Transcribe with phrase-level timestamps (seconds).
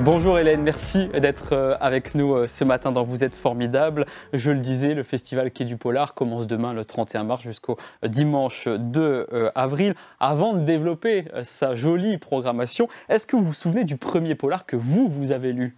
[0.00, 4.06] Bonjour Hélène, merci d'être euh, avec nous euh, ce matin dans Vous êtes formidable.
[4.32, 8.08] Je le disais, le festival Quai du Polar commence demain le 31 mars jusqu'au euh,
[8.08, 9.96] dimanche 2 avril.
[10.20, 14.76] Avant de développer sa jolie programmation, est-ce que vous vous souvenez du premier polar que
[14.76, 15.74] vous, vous avez lu?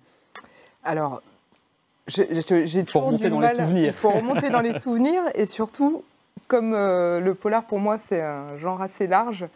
[0.84, 1.22] Alors,
[2.06, 3.94] j'ai toujours remonter dans les souvenirs.
[3.94, 6.04] Faut remonter dans les souvenirs et surtout,
[6.46, 9.46] comme le polar pour moi c'est un genre assez large,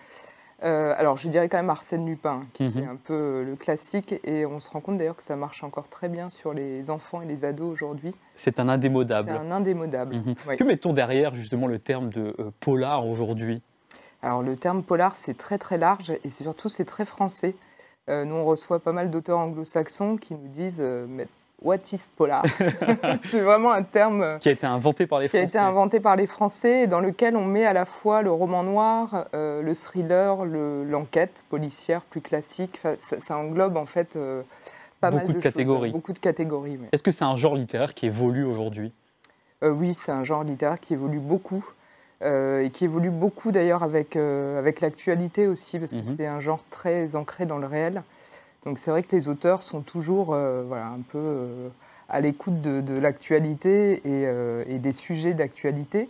[0.62, 2.88] euh, alors, je dirais quand même Arsène Lupin, qui est mhm.
[2.88, 6.08] un peu le classique, et on se rend compte d'ailleurs que ça marche encore très
[6.08, 8.14] bien sur les enfants et les ados aujourd'hui.
[8.34, 9.32] C'est un indémodable.
[9.32, 10.16] C'est un indémodable.
[10.16, 10.56] Mhm.
[10.56, 13.62] Que mettons derrière justement le terme de euh, polar aujourd'hui?
[14.22, 17.54] Alors, le terme polar, c'est très très large, et surtout c'est très français.
[18.08, 20.82] Euh, nous, on reçoit pas mal d'auteurs anglo-saxons qui nous disent
[21.64, 22.44] What is polar
[23.24, 25.46] C'est vraiment un terme euh, qui a été inventé par les Français.
[25.46, 28.30] Qui a été inventé par les Français, dans lequel on met à la fois le
[28.30, 32.80] roman noir, euh, le thriller, l'enquête policière plus classique.
[33.00, 34.42] ça, englobe en fait euh,
[35.00, 35.90] pas beaucoup mal de, catégories.
[35.90, 36.78] beaucoup de catégories.
[36.92, 38.92] Est-ce que c'est un genre littéraire qui évolue aujourd'hui?
[39.62, 41.64] Oui, c'est un genre littéraire qui évolue beaucoup.
[42.22, 46.14] et qui évolue beaucoup d'ailleurs avec, avec l'actualité aussi, parce que mhm.
[46.16, 48.02] c'est un genre très ancré dans le réel.
[48.64, 51.68] Donc c'est vrai que les auteurs sont toujours euh, voilà, un peu euh,
[52.08, 56.08] à l'écoute de, l'actualité euh, et, des sujets d'actualité.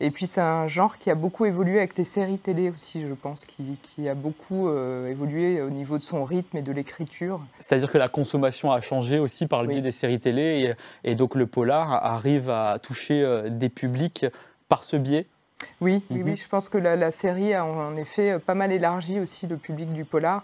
[0.00, 3.14] Et puis c'est un genre qui a beaucoup évolué avec les séries télé aussi, je
[3.14, 7.40] pense, qui, a beaucoup évolué au niveau de son rythme et de l'écriture.
[7.60, 11.36] C'est-à-dire que la consommation a changé aussi par le biais des séries télé et, donc
[11.36, 14.26] le polar arrive à toucher des publics
[14.68, 15.26] par ce biais?
[15.80, 16.36] Oui, oui, oui, mhm.
[16.36, 19.90] je pense que la, la, série a en effet pas mal élargi aussi le public
[19.90, 20.42] du polar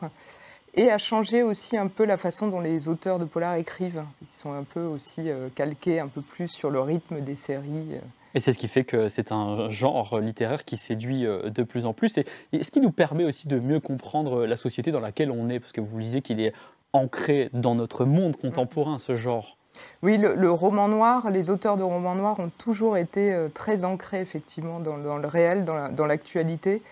[0.78, 4.04] et a changé aussi un peu la façon dont les auteurs de polar écrivent.
[4.22, 7.94] Ils sont un peu aussi euh, calqués un peu plus sur le rythme des séries.
[7.94, 8.00] Euh.
[8.34, 11.84] Et c'est ce qui fait que c'est un genre littéraire qui séduit euh, de plus
[11.84, 12.18] en plus.
[12.18, 15.58] Et ce qui nous permet aussi de mieux comprendre la société dans laquelle on est,
[15.58, 16.52] parce que vous lisez qu'il est
[16.92, 19.56] ancré dans notre monde contemporain, ce genre.
[20.02, 24.80] Oui, le, roman noir, les auteurs de romans noirs ont toujours été très ancrés effectivement
[24.80, 26.82] dans, le réel, dans l'actualité.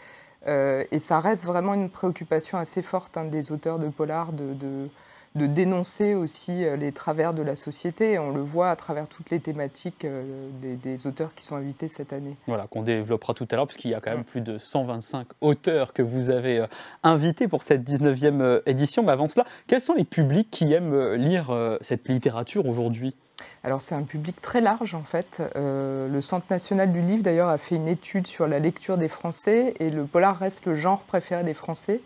[0.47, 4.55] Euh, et ça reste vraiment une préoccupation assez forte hein, des auteurs de polar de,
[5.35, 8.19] de, dénoncer aussi euh, les travers de la société.
[8.19, 12.13] on le voit à travers toutes les thématiques euh, des, auteurs qui sont invités cette
[12.13, 12.37] année.
[12.47, 15.27] Voilà, qu'on développera tout à l'heure, parce qu'il y a quand même plus de 125
[15.41, 16.65] auteurs que vous avez
[17.03, 19.03] invités pour cette 19e édition.
[19.03, 23.15] Mais avant cela, quels sont les publics qui aiment lire cette littérature aujourd'hui?
[23.65, 25.43] Alors c'est un public très large en fait.
[25.57, 29.09] Euh, le Centre national du livre d'ailleurs a fait une étude sur la lecture des
[29.09, 32.01] Français et le polar reste le genre préféré des Français.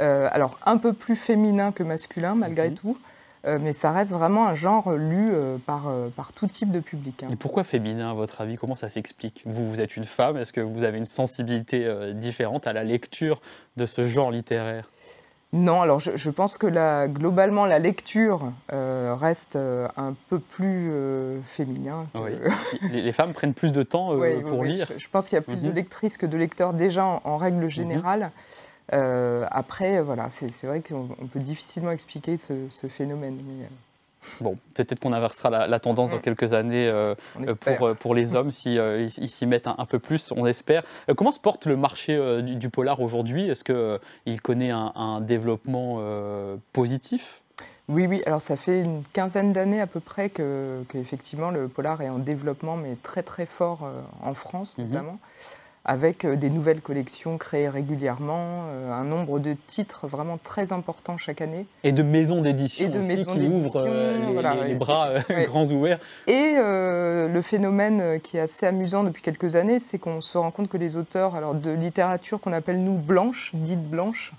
[0.00, 2.76] Euh, alors un peu plus féminin que masculin malgré mhm.
[2.76, 2.98] tout,
[3.46, 5.32] euh, mais ça reste vraiment un genre lu
[5.66, 7.24] par, par tout type de public.
[7.24, 7.28] Hein.
[7.32, 8.56] Et pourquoi féminin à votre avis?
[8.56, 9.42] Comment ça s'explique?
[9.46, 13.40] Vous, vous êtes une femme, est-ce que vous avez une sensibilité différente à la lecture
[13.76, 14.90] de ce genre littéraire?
[15.54, 21.38] Non, alors je, pense que globalement la lecture euh, reste euh, un peu plus euh,
[21.46, 22.06] féminin.
[22.90, 24.88] les, femmes prennent plus de temps pour lire.
[24.98, 25.76] Je, pense qu'il y a plus de mhm.
[25.76, 28.32] lectrices que de lecteurs déjà en, règle générale.
[28.90, 33.38] après, voilà, c'est vrai qu'on peut difficilement expliquer ce, phénomène.
[34.40, 36.22] Bon, peut-être qu'on inversera la, tendance dans mm.
[36.22, 37.14] quelques années euh,
[37.60, 40.82] pour, euh, pour les hommes s'ils si, ils s'y mettent un, peu plus, on espère.
[41.08, 43.48] Euh, comment se porte le marché du, polar aujourd'hui?
[43.48, 46.00] Est-ce qu'il connaît un, développement
[46.72, 47.42] positif?
[47.88, 52.00] Oui, oui, alors ça fait une quinzaine d'années à peu près que, effectivement le polar
[52.00, 53.88] est en développement, mais très très fort
[54.22, 54.88] en France mm-hmm.
[54.88, 55.18] notamment
[55.84, 61.16] avec euh, des nouvelles collections créées régulièrement, euh, un nombre de titres vraiment très important
[61.16, 61.66] chaque année.
[61.82, 65.10] Et de maisons d'édition aussi qui ouvrent euh, les, bras
[65.44, 65.98] grands ouverts.
[66.26, 70.68] Et le phénomène qui est assez amusant depuis quelques années, c'est qu'on se rend compte
[70.68, 74.32] que les auteurs alors, de littérature qu'on appelle nous blanche, dite blanche,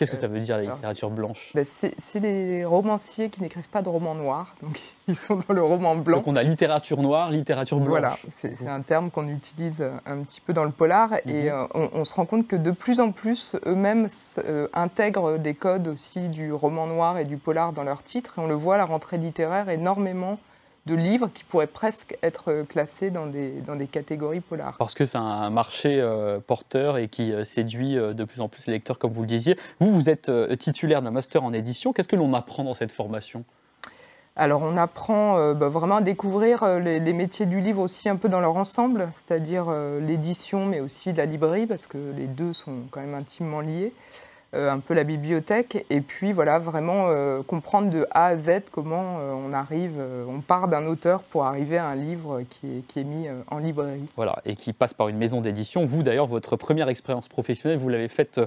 [0.00, 3.82] Qu'est-ce que ça veut dire la littérature blanche ben, C'est les romanciers qui n'écrivent pas
[3.82, 6.16] de romans noirs, donc ils sont dans le roman blanc.
[6.16, 7.90] Donc on a littérature noire, littérature blanche.
[7.90, 11.68] Voilà, c'est un terme qu'on utilise un petit peu dans le polar et mhm.
[11.74, 14.08] euh, on, se rend compte que de plus en plus eux-mêmes
[14.38, 18.40] euh, intègrent des codes aussi du roman noir et du polar dans leurs titres et
[18.40, 20.38] on le voit la rentrée littéraire énormément
[20.86, 24.76] de livres qui pourraient presque être classés dans des, dans des catégories polars.
[24.78, 28.48] Parce que c'est un marché euh, porteur et qui euh, séduit euh, de plus en
[28.48, 29.56] plus les lecteurs, comme vous le disiez.
[29.78, 31.92] Vous, vous êtes titulaire d'un master en édition.
[31.92, 33.44] Qu'est-ce que l'on apprend dans cette formation?
[34.36, 38.40] Alors on apprend bah, vraiment à découvrir les, métiers du livre aussi un peu dans
[38.40, 43.14] leur ensemble, c'est-à-dire l'édition mais aussi la librairie parce que les deux sont quand même
[43.14, 43.92] intimement liés.
[44.52, 47.06] Un peu la bibliothèque, et puis voilà, vraiment
[47.46, 49.92] comprendre de A à Z comment on arrive,
[50.28, 53.58] on part d'un auteur pour arriver à un livre qui est, qui est mis en
[53.58, 54.06] librairie.
[54.16, 55.86] Voilà, et qui passe par une maison d'édition.
[55.86, 58.40] Vous d'ailleurs, votre première expérience professionnelle, vous l'avez faite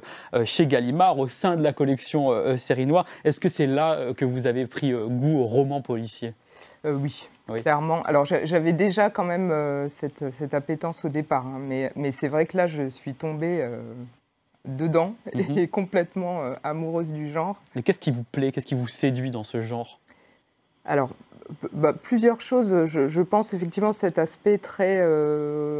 [0.43, 3.05] chez Gallimard, au sein de la collection Série Noire.
[3.23, 6.33] Est-ce que c'est là que vous avez pris goût au roman policier?
[6.85, 7.27] Oui,
[7.61, 8.03] clairement.
[8.03, 12.45] Alors j'avais déjà quand même euh, cette, appétence au départ, hein, mais, mais c'est vrai
[12.45, 13.81] que là je suis tombée euh,
[14.65, 15.57] dedans mhm.
[15.57, 17.61] et complètement euh, amoureuse du genre.
[17.75, 19.99] Mais qu'est-ce qui vous plaît, qu'est-ce qui vous séduit dans ce genre?
[20.85, 21.09] Alors
[21.73, 22.85] bah, plusieurs choses.
[22.85, 25.05] Je, pense effectivement cet aspect très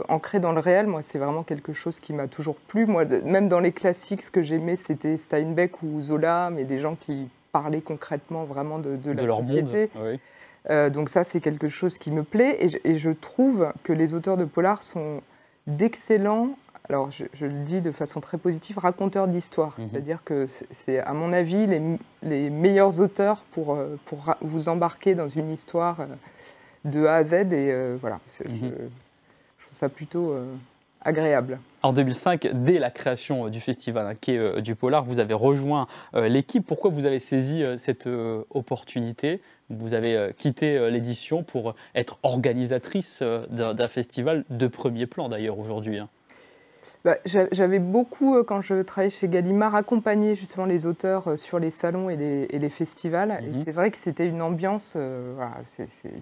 [0.09, 0.88] ancré dans le réel.
[0.88, 2.85] Moi, c'est vraiment quelque chose qui m'a toujours plu.
[2.85, 6.95] Moi, même dans les classiques, ce que j'aimais, c'était Steinbeck ou Zola, mais des gens
[6.95, 9.89] qui parlaient concrètement vraiment de, de, la leur société.
[9.95, 10.06] Monde.
[10.06, 10.19] Oui.
[10.69, 12.57] Euh, donc ça, c'est quelque chose qui me plaît.
[12.59, 15.21] Et je, trouve que les auteurs de polar sont
[15.68, 16.57] d'excellents,
[16.89, 19.75] alors je, le dis de façon très positive, raconteurs d'histoire.
[19.77, 19.89] Mhm.
[19.89, 21.65] C'est-à-dire que c'est, à mon avis,
[22.21, 26.06] les, meilleurs auteurs pour, euh, pour vous embarquer dans une histoire euh,
[26.85, 27.53] de A à Z.
[27.53, 28.59] Et voilà, je, mhm.
[28.59, 30.35] je, trouve ça plutôt
[31.01, 31.59] agréable.
[31.81, 36.65] En 2005, dès la création du festival Quai du Polar, vous avez rejoint l'équipe.
[36.65, 38.07] Pourquoi vous avez saisi cette
[38.50, 39.41] opportunité?
[39.69, 45.29] Vous avez euh, quitté euh, l'édition pour être organisatrice euh, d'un festival de premier plan
[45.29, 46.00] d'ailleurs aujourd'hui.
[46.00, 46.09] Hein.
[47.05, 52.09] Bah, j'avais beaucoup, quand je travaillais chez Gallimard, accompagné justement les auteurs sur les salons
[52.09, 53.39] et les, festivals.
[53.44, 53.63] Et mhm.
[53.65, 54.95] c'est vrai que c'était une ambiance,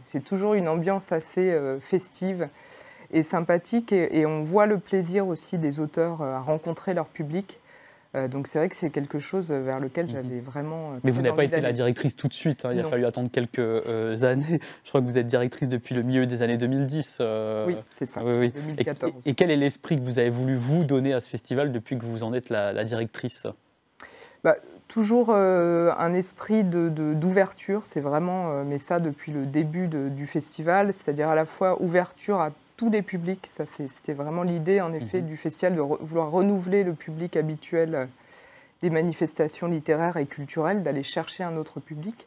[0.01, 2.49] c'est toujours une ambiance assez festive
[3.11, 3.93] et sympathique.
[3.93, 7.60] et, on voit le plaisir aussi des auteurs à rencontrer leur public.
[8.13, 10.11] Euh, donc c'est vrai que c'est quelque chose vers lequel mhm.
[10.11, 10.93] j'avais vraiment.
[10.93, 12.65] Euh, Mais vous n'avez pas été la directrice tout de suite.
[12.65, 12.71] Hein.
[12.73, 14.59] il a fallu attendre quelques euh, années.
[14.83, 17.21] Je crois que vous êtes directrice depuis le milieu des années 2010.
[17.67, 18.21] Oui, c'est ça.
[18.23, 19.13] Oui, 2014.
[19.25, 22.05] Et, quel est l'esprit que vous avez voulu vous donner à ce festival depuis que
[22.05, 23.47] vous en êtes la, directrice?
[24.43, 24.55] Bah,
[24.87, 31.29] Toujours un esprit d'ouverture, de, c'est vraiment, mais ça depuis le début du festival, c'est-à-dire
[31.29, 33.47] à la fois ouverture à tous les publics.
[33.55, 35.27] Ça, c'était vraiment l'idée, en effet, mhm.
[35.27, 38.05] du festival, de vouloir renouveler le public habituel euh,
[38.81, 42.25] des manifestations littéraires et culturelles, d'aller chercher un autre public.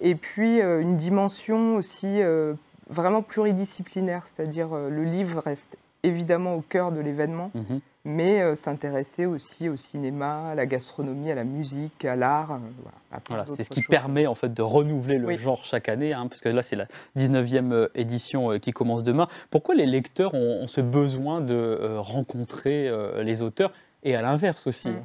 [0.00, 2.54] Et puis, euh, une dimension aussi euh,
[2.88, 9.26] vraiment pluridisciplinaire, c'est-à-dire le livre reste évidemment au cœur de l'événement, mhm mais euh, s'intéresser
[9.26, 12.52] aussi au cinéma, à la gastronomie, à la musique, à l'art.
[12.52, 16.26] Euh, voilà, c'est ce qui permet en fait de renouveler le genre chaque année, hein,
[16.26, 19.28] parce que là c'est la 19e euh, édition qui commence demain.
[19.50, 22.90] Pourquoi les lecteurs ont, ce besoin de rencontrer
[23.22, 23.72] les auteurs
[24.02, 25.04] et à l'inverse aussi mmh.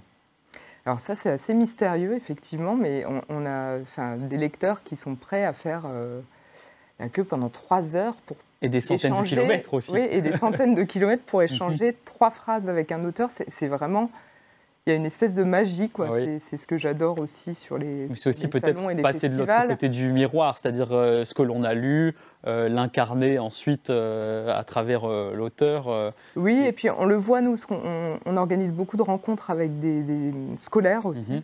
[0.86, 3.80] Alors ça c'est assez mystérieux effectivement, mais on, a
[4.18, 5.84] des lecteurs qui sont prêts à faire
[7.00, 9.92] la queue pendant trois heures pour et des centaines de kilomètres aussi.
[9.94, 13.30] Oui, et des centaines de kilomètres pour échanger trois phrases avec un auteur.
[13.32, 14.10] C'est vraiment.
[14.86, 16.08] Il y a une espèce de magie, quoi.
[16.40, 18.08] C'est ce que j'adore aussi sur les.
[18.16, 21.74] C'est aussi peut-être passer de l'autre côté du miroir, c'est-à-dire euh, ce que l'on a
[21.74, 22.16] lu,
[22.46, 26.14] euh, l'incarner ensuite euh, à travers l'auteur.
[26.38, 30.32] oui, et puis on le voit, nous, on, on, organise beaucoup de rencontres avec des,
[30.60, 31.34] scolaires aussi.
[31.34, 31.42] Mhm.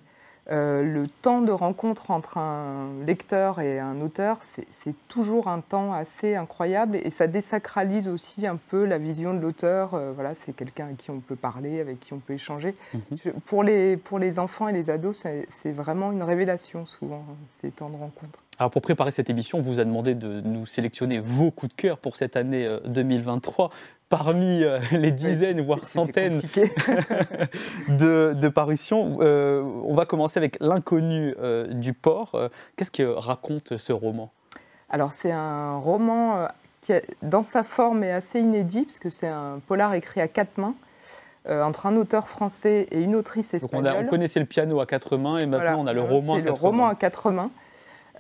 [0.52, 4.40] Euh, le temps de rencontre entre un lecteur et un auteur,
[4.72, 9.40] c'est toujours un temps assez incroyable et ça désacralise aussi un peu la vision de
[9.40, 9.94] l'auteur.
[9.94, 12.76] Euh, voilà, c'est quelqu'un avec qui on peut parler, avec qui on peut échanger.
[12.94, 13.34] Mhm.
[13.46, 17.24] pour, les, pour les enfants et les ados, c'est vraiment une révélation souvent,
[17.54, 18.43] ces temps de rencontre.
[18.64, 21.82] Alors pour préparer cette émission, on vous a demandé de nous sélectionner vos coups de
[21.82, 23.70] cœur pour cette année 2023 euh,
[24.08, 26.38] parmi euh, les dizaines, voire centaines
[27.90, 29.18] de, parutions.
[29.20, 31.36] Euh, on va commencer avec L'inconnu
[31.72, 32.40] du port.
[32.78, 34.32] Qu'est-ce que raconte ce roman?
[34.90, 36.48] Alors c'est un roman
[36.84, 40.58] qui, dans sa forme, est assez inédit, parce que c'est un polar écrit à quatre
[40.58, 40.76] mains.
[41.50, 43.92] entre un auteur français et une autrice espagnole.
[43.92, 46.42] Donc on, connaissait le piano à quatre mains et maintenant on a le roman à
[46.42, 46.60] quatre mains.
[46.62, 47.52] le roman à quatre mains.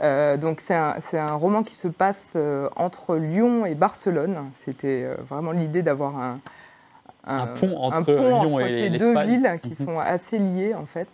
[0.01, 4.37] Euh, donc c'est un, roman qui se passe euh, entre Lyon et Barcelone.
[4.57, 6.35] C'était euh, vraiment l'idée d'avoir un,
[7.25, 9.87] un, pont entre Lyon et ces deux villes qui mhm.
[9.87, 11.07] sont assez liées en fait.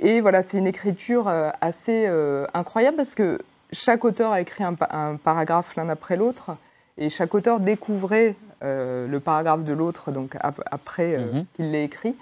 [0.00, 1.28] et voilà, c'est une écriture
[1.60, 2.06] assez
[2.52, 3.38] incroyable parce que
[3.72, 4.74] chaque auteur a écrit un,
[5.16, 6.56] paragraphe l'un après l'autre
[6.96, 11.46] et chaque auteur découvrait le paragraphe de l'autre donc après mhm.
[11.54, 12.14] qu'il l'ait écrit.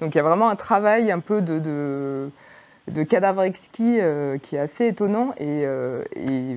[0.00, 2.30] Donc il y a vraiment un travail un peu de de
[3.08, 6.02] cadavre exquis euh, qui est assez étonnant et, euh,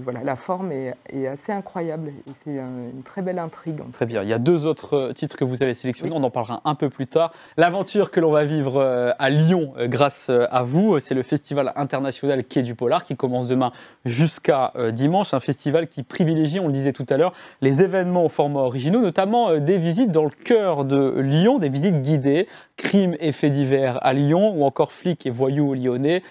[0.03, 0.95] voilà la forme est,
[1.27, 3.79] assez incroyable et c'est une très belle intrigue.
[3.93, 6.29] Très bien, il y a deux autres euh, titres que vous avez sélectionnés, on en
[6.29, 7.31] parlera un peu plus tard.
[7.57, 8.81] L'aventure que l'on va vivre
[9.17, 13.71] à Lyon grâce à vous, c'est le festival international Quai du Polar qui commence demain
[14.03, 18.29] jusqu'à dimanche, un festival qui privilégie, on le disait tout à l'heure, les événements au
[18.29, 23.31] format originaux, notamment des visites dans le cœur de Lyon, des visites guidées crime et
[23.31, 26.23] faits divers à Lyon ou encore flic et voyous lyonnais.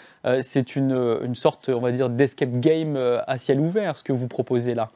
[0.42, 2.96] c'est une, une, sorte, on va dire, d'escape game
[3.26, 4.90] à ciel ouvert, ce que vous proposez là.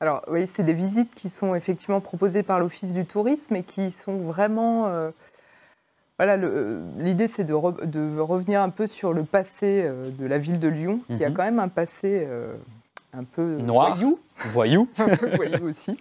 [0.00, 3.90] Alors oui, c'est des visites qui sont effectivement proposées par l'Office du tourisme et qui
[3.90, 4.90] sont vraiment...
[6.18, 6.36] Voilà,
[6.98, 11.24] l'idée c'est de, revenir un peu sur le passé de la ville de Lyon, qui
[11.24, 11.34] a mhm.
[11.34, 12.26] quand même un passé
[13.16, 13.98] un peu noir,
[14.50, 14.88] voyou,
[15.36, 15.98] voyou aussi.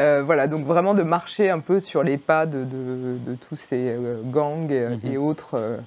[0.00, 2.64] Euh, voilà, donc vraiment de marcher un peu sur les pas de,
[3.48, 5.22] tous ces euh, gangs et, mhm.
[5.22, 5.78] autres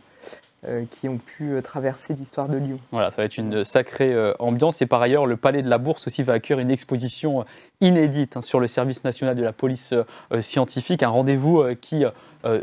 [0.68, 2.80] euh, qui ont pu traverser l'histoire de Lyon.
[2.92, 4.82] Voilà, ça va être une sacrée ambiance.
[4.82, 7.44] Et par ailleurs, le Palais de la Bourse aussi va accueillir une exposition
[7.82, 9.94] inédite hein, sur le service national de la police
[10.40, 12.06] scientifique, un rendez-vous qui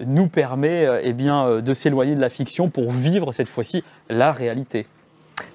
[0.06, 4.86] nous permet eh bien, de s'éloigner de la fiction pour vivre cette fois-ci la réalité.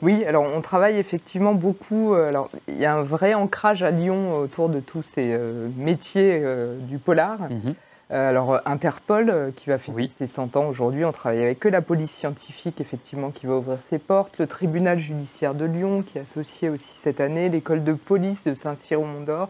[0.01, 2.13] Oui, alors on travaille effectivement beaucoup.
[2.13, 5.67] Euh, alors il y a un vrai ancrage à Lyon autour de tous ces euh,
[5.77, 7.37] métiers euh, du polar.
[7.49, 7.73] Mhm.
[8.11, 12.11] alors Interpol qui va fêter ses 100 ans aujourd'hui, on travaille avec eux, la police
[12.11, 16.69] scientifique effectivement qui va ouvrir ses portes, le tribunal judiciaire de Lyon qui est associé
[16.69, 19.49] aussi cette année, l'école de police de Saint-Cyr-au-Mont-d'Or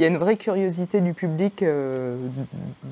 [0.00, 2.16] il y a une vraie curiosité du public euh,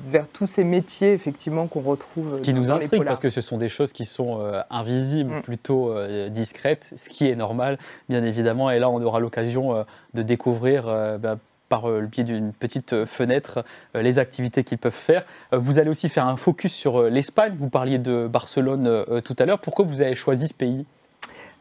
[0.09, 2.39] vers tous ces métiers effectivement qu'on retrouve.
[2.41, 5.41] Qui nous intrigue parce que ce sont des choses qui sont euh, invisibles, mm.
[5.41, 8.69] plutôt euh, discrètes, ce qui est normal bien évidemment.
[8.69, 10.85] Et là, on aura l'occasion de découvrir.
[11.19, 11.37] Bah,
[11.67, 13.63] par le biais d'une petite fenêtre,
[13.93, 15.23] les activités qu'ils peuvent faire.
[15.51, 17.53] Vous allez aussi faire un focus sur l'Espagne.
[17.59, 19.59] Vous parliez de Barcelone tout à l'heure.
[19.59, 20.87] Pourquoi vous avez choisi ce pays?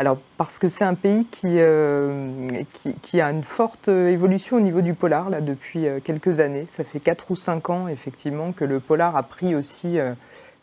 [0.00, 4.80] Alors, parce que c'est un pays euh, qui, qui, a une forte évolution au niveau
[4.80, 6.66] du polar là, depuis euh, quelques années.
[6.70, 10.12] Ça fait 4 ou 5 ans, effectivement, que le polar a pris aussi euh,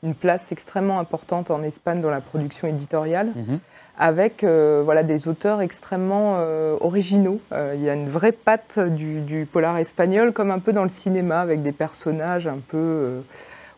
[0.04, 3.34] une place extrêmement importante en Espagne dans la production éditoriale.
[3.36, 3.60] Mhm.
[3.98, 6.38] Avec voilà, des auteurs extrêmement
[6.82, 7.40] originaux.
[7.54, 10.90] Il y a une vraie patte du, du, polar espagnol, comme un peu dans le
[10.90, 13.22] cinéma, avec des personnages un peu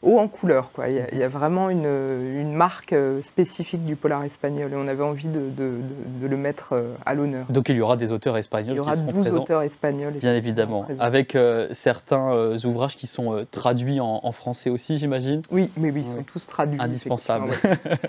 [0.01, 0.71] haut en couleur.
[0.71, 0.89] Quoi.
[0.89, 5.03] Il, y a, vraiment une, une, marque euh, spécifique du polar espagnol et on avait
[5.03, 7.45] envie de, de, le mettre euh, à l'honneur.
[7.49, 10.13] Donc il y aura des auteurs espagnols Il y aura qui 12 auteurs espagnols.
[10.13, 15.89] Bien évidemment, avec euh, certains ouvrages qui sont traduits en, français aussi, j'imagine Oui, mais
[15.89, 16.79] oui, ils sont tous traduits.
[16.79, 17.49] Indispensables.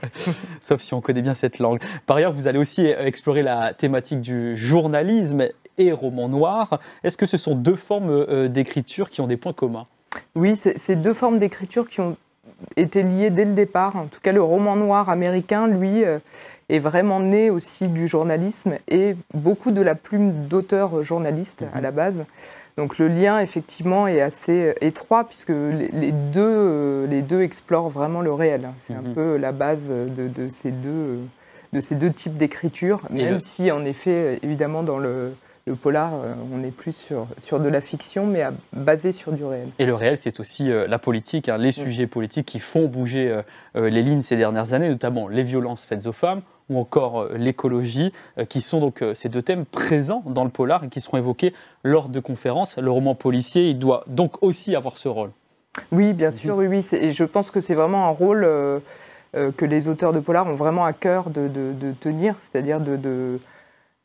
[0.61, 1.81] Sauf si on connaît bien cette langue.
[2.07, 5.47] Par ailleurs, vous allez aussi explorer la thématique du journalisme
[5.79, 6.81] et roman noir.
[7.05, 9.87] Est-ce que ce sont deux formes d'écriture qui ont des points communs?
[10.35, 12.17] Oui, c'est deux formes d'écriture qui ont
[12.77, 13.97] été liées dès le départ.
[13.97, 16.19] En tout cas, le roman noir américain, lui, euh,
[16.69, 21.83] est vraiment né aussi du journalisme et beaucoup de la plume d'auteurs journalistes à mhm.
[21.83, 22.25] la base.
[22.77, 27.91] Donc le lien, effectivement, est assez euh, étroit puisque les deux, euh, les deux explorent
[27.91, 28.69] vraiment le réel.
[28.87, 29.15] C'est un mhm.
[29.15, 31.19] peu la base de, ces, deux,
[31.73, 35.33] de ces deux types d'écriture, même si, en effet, évidemment, dans le
[35.69, 39.45] le polar, euh, on est plus sur, sur de la fiction, mais basé sur du
[39.45, 39.69] réel.
[39.79, 43.43] Et le réel, c'est aussi euh, la politique, hein, les sujets politiques qui font bouger
[43.77, 48.13] euh, les lignes ces dernières années, notamment les violences faites aux femmes ou encore l'écologie,
[48.51, 52.11] qui sont donc ces deux thèmes présents dans le polar et qui seront évoqués lors
[52.11, 52.77] de conférences.
[52.77, 55.31] Le roman policier, il doit donc aussi avoir ce rôle.
[55.93, 56.87] Oui, bien sûr, oui, oui.
[56.93, 58.47] Et je pense que c'est vraiment un rôle
[59.33, 61.49] que les auteurs de polar ont vraiment à cœur de,
[62.03, 63.39] tenir, c'est-à-dire de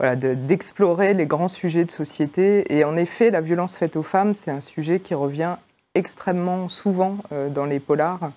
[0.03, 2.73] d'explorer les grands sujets de société.
[2.75, 5.55] Et en effet, la violence faite aux femmes, c'est un sujet qui revient
[5.95, 8.31] extrêmement souvent euh, dans les polars.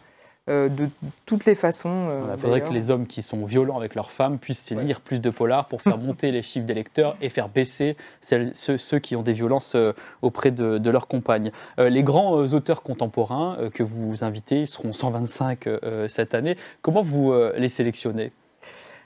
[0.48, 0.88] Euh, de
[1.24, 2.06] toutes les façons.
[2.08, 5.20] Euh, il faudrait que les hommes qui sont violents avec leurs femmes puissent lire plus
[5.20, 9.22] de polars pour faire monter les chiffres des lecteurs et faire baisser ceux, qui ont
[9.22, 9.76] des violences
[10.22, 11.50] auprès de, de leurs compagnes.
[11.78, 15.68] les grands auteurs contemporains que vous invitez, ils seront 125
[16.06, 16.54] cette année.
[16.80, 18.30] Comment vous les sélectionnez?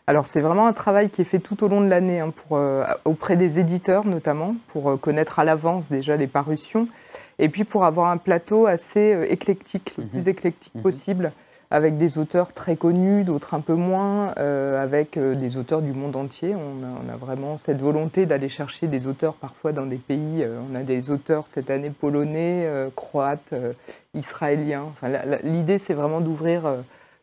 [0.07, 2.85] Alors c'est vraiment un travail qui est fait tout au long de l'année hein, euh,
[3.04, 6.88] auprès des éditeurs notamment, pour euh, connaître à l'avance déjà les parutions,
[7.38, 10.11] et puis pour avoir un plateau assez euh, éclectique, le mhm.
[10.11, 10.83] plus éclectique mhm.
[10.83, 11.33] possible,
[11.71, 16.57] avec des auteurs très connus, d'autres un peu moins, avec des auteurs du monde entier.
[16.57, 20.45] On a, vraiment cette volonté d'aller chercher des auteurs parfois dans des pays.
[20.69, 23.54] on a des auteurs cette année polonais, croates,
[24.14, 24.87] israéliens.
[25.45, 26.62] L'idée c'est vraiment d'ouvrir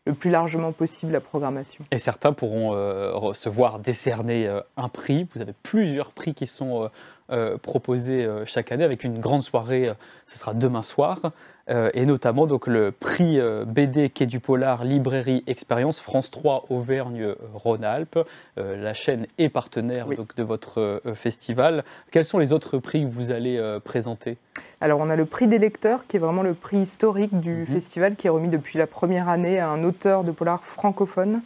[0.08, 1.84] le plus largement possible la programmation.
[1.92, 5.28] Et certains pourront euh, recevoir décerner euh, un prix.
[5.34, 6.88] Vous avez plusieurs prix qui sont
[7.30, 9.92] euh, proposés chaque année avec une grande soirée.
[10.24, 11.32] ce sera demain soir.
[11.68, 18.18] et notamment donc le prix BD Quai du Polar Librairie Expérience France 3 Auvergne-Rhône-Alpes.
[18.56, 21.84] la chaîne est partenaire donc, de votre festival.
[22.10, 24.38] Quels sont les autres prix que vous allez présenter?
[24.80, 27.66] Alors on a le prix des lecteurs, qui est vraiment le prix historique du mhm.
[27.66, 31.42] festival, qui est remis depuis la première année à un auteur de polar francophone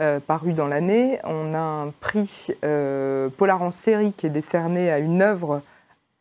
[0.00, 1.18] euh, paru dans l'année.
[1.24, 5.62] On a un prix euh, polar en série qui est décerné à une œuvre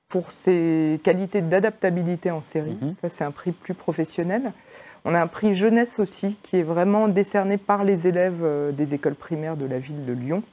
[0.09, 2.77] pour ses qualités d'adaptabilité en série.
[2.81, 2.93] Mhm.
[2.95, 4.51] Ça, c'est un prix plus professionnel.
[5.05, 9.15] On a un prix jeunesse aussi qui est vraiment décerné par les élèves des écoles
[9.15, 10.43] primaires de la ville de Lyon.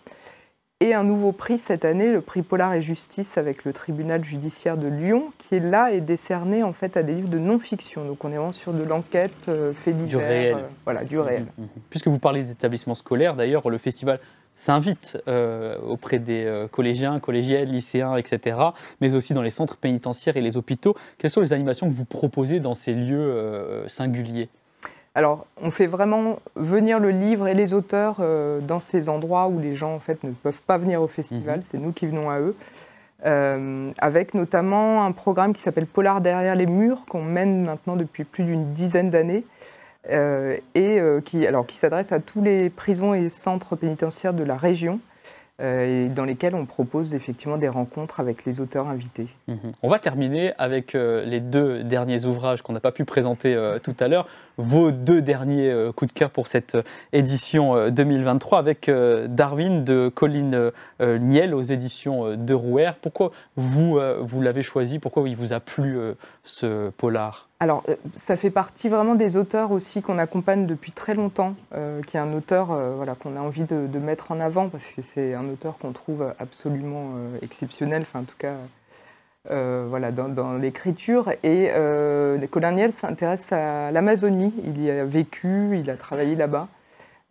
[0.80, 4.76] Et un nouveau prix cette année, le prix Polar et Justice avec le tribunal judiciaire
[4.76, 8.04] de Lyon, qui est là et décerné en fait à des livres de non-fiction.
[8.04, 10.08] Donc on est vraiment sur de l'enquête, euh, fait divers.
[10.08, 10.54] Du réel.
[10.56, 11.44] Euh, voilà, du réel.
[11.44, 11.80] Mmh, mmh, mmh.
[11.88, 14.20] Puisque vous parlez des établissements scolaires, d'ailleurs, le festival
[14.54, 18.58] s'invite euh, auprès des collégiens, collégiennes, lycéens, etc.,
[19.00, 20.94] mais aussi dans les centres pénitentiaires et les hôpitaux.
[21.16, 24.50] Quelles sont les animations que vous proposez dans ces lieux singuliers?
[25.16, 29.58] Alors, on fait vraiment venir le livre et les auteurs euh, dans ces endroits où
[29.58, 31.60] les gens en fait ne peuvent pas venir au festival.
[31.60, 31.64] Mhm.
[31.64, 32.54] C'est nous qui venons à eux.
[33.24, 38.24] Euh, avec notamment un programme qui s'appelle Polar derrière les murs qu'on mène maintenant depuis
[38.24, 39.46] plus d'une dizaine d'années
[40.10, 44.56] euh, et qui, alors, qui s'adresse à tous les prisons et centres pénitentiaires de la
[44.58, 45.00] région.
[45.62, 49.28] Et dans lesquels on propose effectivement des rencontres avec les auteurs invités.
[49.48, 49.72] Mhm.
[49.82, 54.08] On va terminer avec les deux derniers ouvrages qu'on n'a pas pu présenter tout à
[54.08, 54.26] l'heure
[54.58, 56.82] vos deux derniers euh, coups de cœur pour cette euh,
[57.12, 58.90] édition 2023 euh, avec
[59.28, 62.90] Darwin de Colline Niel aux éditions de Rouer.
[63.00, 64.98] Pourquoi vous, vous l'avez choisi?
[64.98, 65.98] Pourquoi il vous a plu
[66.42, 67.48] ce polar?
[67.58, 67.84] Alors,
[68.18, 71.54] ça fait partie vraiment des auteurs aussi qu'on accompagne depuis très longtemps,
[72.06, 75.32] qui est un auteur voilà, qu'on a envie de, mettre en avant parce que c'est
[75.32, 78.56] un auteur qu'on trouve absolument exceptionnel, enfin en tout cas
[79.50, 81.30] euh, voilà, dans, l'écriture.
[81.42, 84.52] Et euh, Colin Niel s'intéresse à l'Amazonie.
[84.64, 86.68] Il y a vécu, il a travaillé là-bas.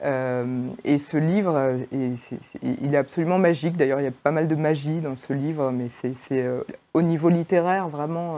[0.04, 3.78] Euh, et ce livre, il est absolument magique.
[3.78, 6.46] D'ailleurs, il y a pas mal de magie dans ce livre, mais c'est
[6.94, 8.38] au niveau littéraire vraiment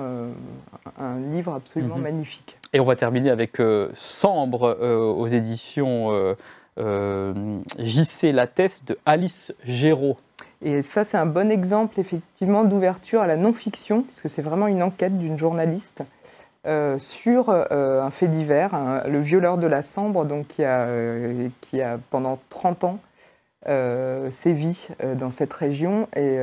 [0.99, 2.03] un livre absolument mhm.
[2.03, 2.57] magnifique.
[2.73, 3.59] Et on va terminer avec
[3.95, 4.77] Sambre
[5.17, 6.35] aux éditions
[6.77, 10.17] JC Lattès de Alice Géraud.
[10.61, 14.67] Et ça, c'est un bon exemple effectivement d'ouverture à la non-fiction, parce que c'est vraiment
[14.67, 16.03] une enquête d'une journaliste
[16.67, 21.47] euh, sur euh, un fait divers, le violeur de la Sambre, donc qui a, euh,
[21.61, 22.99] qui a pendant 30 ans
[23.65, 26.07] sévi dans cette région.
[26.15, 26.35] Et,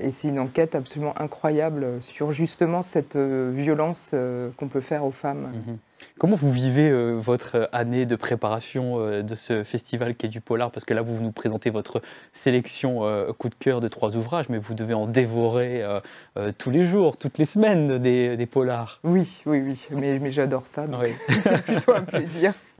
[0.00, 4.14] et c'est une enquête absolument incroyable sur justement cette violence
[4.56, 5.52] qu'on peut faire aux femmes.
[5.66, 5.78] Mhm.
[6.18, 10.40] Comment vous vivez euh, votre année de préparation euh, de ce festival qui est du
[10.40, 10.70] polar?
[10.70, 12.00] Parce que là, vous nous présentez votre
[12.32, 15.82] sélection euh, coup de cœur de trois ouvrages, mais vous devez en dévorer
[16.58, 19.00] tous les jours, toutes les semaines des, polars.
[19.04, 20.84] Oui, oui, oui, mais, j'adore ça,
[21.42, 22.52] c'est plutôt un plaisir.